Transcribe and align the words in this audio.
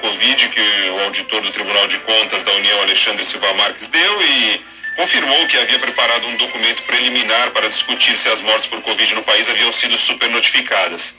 Covid 0.00 0.48
que 0.48 0.90
o 0.90 1.00
auditor 1.04 1.40
do 1.42 1.50
Tribunal 1.50 1.86
de 1.86 1.98
Contas 1.98 2.42
da 2.42 2.52
União, 2.52 2.80
Alexandre 2.80 3.24
Silva 3.24 3.52
Marques, 3.54 3.88
deu 3.88 4.22
e 4.22 4.60
confirmou 4.96 5.46
que 5.46 5.56
havia 5.58 5.78
preparado 5.78 6.26
um 6.26 6.36
documento 6.36 6.82
preliminar 6.82 7.50
para 7.50 7.68
discutir 7.68 8.16
se 8.16 8.28
as 8.28 8.40
mortes 8.40 8.66
por 8.66 8.80
Covid 8.82 9.14
no 9.14 9.22
país 9.22 9.48
haviam 9.48 9.72
sido 9.72 9.96
supernotificadas. 9.96 11.14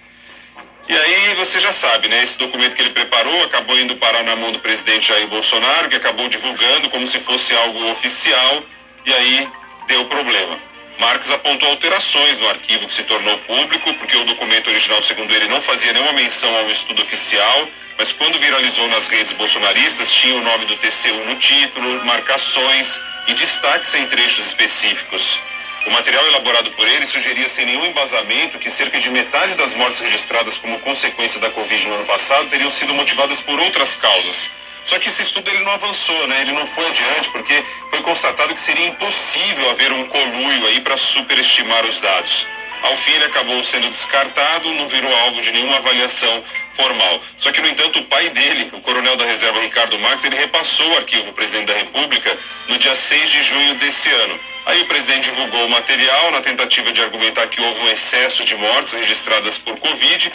E 0.89 0.93
aí 0.93 1.35
você 1.35 1.59
já 1.59 1.71
sabe, 1.71 2.07
né? 2.07 2.23
Esse 2.23 2.37
documento 2.37 2.75
que 2.75 2.81
ele 2.81 2.89
preparou 2.89 3.43
acabou 3.43 3.79
indo 3.79 3.95
parar 3.95 4.23
na 4.23 4.35
mão 4.35 4.51
do 4.51 4.59
presidente 4.59 5.07
Jair 5.07 5.27
Bolsonaro, 5.27 5.89
que 5.89 5.95
acabou 5.95 6.27
divulgando 6.27 6.89
como 6.89 7.07
se 7.07 7.19
fosse 7.19 7.55
algo 7.55 7.91
oficial, 7.91 8.63
e 9.05 9.13
aí 9.13 9.49
deu 9.87 10.05
problema. 10.05 10.59
Marques 10.99 11.31
apontou 11.31 11.69
alterações 11.69 12.39
no 12.39 12.49
arquivo 12.49 12.87
que 12.87 12.93
se 12.93 13.03
tornou 13.03 13.37
público, 13.39 13.93
porque 13.95 14.17
o 14.17 14.23
documento 14.25 14.69
original, 14.69 15.01
segundo 15.01 15.33
ele, 15.33 15.47
não 15.47 15.61
fazia 15.61 15.93
nenhuma 15.93 16.13
menção 16.13 16.55
a 16.57 16.61
um 16.61 16.71
estudo 16.71 17.01
oficial, 17.01 17.67
mas 18.01 18.13
quando 18.13 18.39
viralizou 18.39 18.87
nas 18.87 19.05
redes 19.05 19.31
bolsonaristas, 19.33 20.11
tinha 20.11 20.33
o 20.33 20.41
nome 20.41 20.65
do 20.65 20.75
TCU 20.75 21.23
no 21.27 21.35
título, 21.35 22.03
marcações 22.03 22.99
e 23.27 23.33
destaques 23.35 23.93
em 23.93 24.07
trechos 24.07 24.47
específicos. 24.47 25.39
O 25.85 25.91
material 25.91 26.25
elaborado 26.25 26.71
por 26.71 26.87
ele 26.87 27.05
sugeria 27.05 27.47
sem 27.47 27.63
nenhum 27.63 27.85
embasamento 27.85 28.57
que 28.57 28.71
cerca 28.71 28.99
de 28.99 29.07
metade 29.11 29.53
das 29.53 29.75
mortes 29.75 29.99
registradas 29.99 30.57
como 30.57 30.79
consequência 30.79 31.39
da 31.39 31.51
Covid 31.51 31.87
no 31.87 31.93
ano 31.93 32.05
passado 32.05 32.49
teriam 32.49 32.71
sido 32.71 32.91
motivadas 32.95 33.39
por 33.39 33.59
outras 33.59 33.93
causas. 33.93 34.49
Só 34.83 34.97
que 34.97 35.09
esse 35.09 35.21
estudo 35.21 35.47
ele 35.51 35.63
não 35.63 35.71
avançou, 35.71 36.27
né? 36.27 36.41
Ele 36.41 36.53
não 36.53 36.65
foi 36.65 36.87
adiante 36.87 37.29
porque 37.29 37.63
foi 37.91 38.01
constatado 38.01 38.55
que 38.55 38.61
seria 38.61 38.87
impossível 38.87 39.69
haver 39.69 39.91
um 39.91 40.05
conluio 40.05 40.65
aí 40.69 40.81
para 40.81 40.97
superestimar 40.97 41.85
os 41.85 42.01
dados. 42.01 42.47
Ao 42.83 42.95
fim 42.97 43.11
ele 43.11 43.25
acabou 43.25 43.63
sendo 43.63 43.89
descartado, 43.89 44.73
não 44.73 44.87
virou 44.87 45.15
alvo 45.19 45.41
de 45.41 45.51
nenhuma 45.51 45.77
avaliação 45.77 46.43
formal. 46.73 47.21
Só 47.37 47.51
que, 47.51 47.61
no 47.61 47.67
entanto, 47.67 47.99
o 47.99 48.05
pai 48.05 48.29
dele, 48.29 48.69
o 48.73 48.81
coronel 48.81 49.15
da 49.15 49.25
reserva 49.25 49.59
Ricardo 49.61 49.99
Marques, 49.99 50.23
ele 50.23 50.35
repassou 50.35 50.87
o 50.91 50.97
arquivo 50.97 51.27
ao 51.27 51.33
presidente 51.33 51.67
da 51.67 51.77
República 51.77 52.35
no 52.69 52.77
dia 52.77 52.95
6 52.95 53.29
de 53.29 53.43
junho 53.43 53.75
desse 53.75 54.09
ano. 54.09 54.39
Aí 54.65 54.81
o 54.81 54.85
presidente 54.85 55.29
divulgou 55.29 55.65
o 55.65 55.69
material 55.69 56.31
na 56.31 56.41
tentativa 56.41 56.91
de 56.91 57.01
argumentar 57.01 57.47
que 57.47 57.61
houve 57.61 57.81
um 57.81 57.91
excesso 57.91 58.43
de 58.43 58.55
mortes 58.55 58.93
registradas 58.93 59.57
por 59.57 59.77
Covid. 59.79 60.31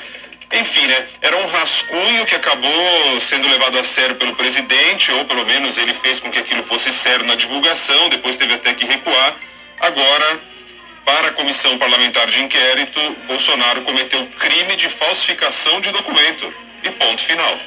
Enfim, 0.53 0.87
né? 0.87 1.07
Era 1.23 1.37
um 1.37 1.47
rascunho 1.49 2.25
que 2.27 2.35
acabou 2.35 3.21
sendo 3.21 3.49
levado 3.49 3.79
a 3.79 3.85
sério 3.85 4.15
pelo 4.17 4.35
presidente, 4.35 5.11
ou 5.13 5.25
pelo 5.25 5.45
menos 5.45 5.77
ele 5.77 5.93
fez 5.93 6.21
com 6.21 6.31
que 6.31 6.39
aquilo 6.39 6.63
fosse 6.63 6.93
sério 6.93 7.27
na 7.27 7.35
divulgação, 7.35 8.09
depois 8.09 8.37
teve 8.37 8.55
até 8.55 8.73
que 8.73 8.85
recuar. 8.85 9.35
Agora, 9.81 10.41
comissão 11.37 11.79
parlamentar 11.79 12.27
de 12.27 12.43
inquérito, 12.43 12.99
Bolsonaro 13.29 13.83
cometeu 13.83 14.27
crime 14.39 14.75
de 14.75 14.89
falsificação 14.89 15.81
de 15.81 15.93
documento. 15.93 16.53
E 16.83 16.91
ponto 16.91 17.23
final. 17.23 17.59